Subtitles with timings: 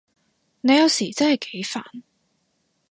[0.61, 1.83] 你有時真係幾煩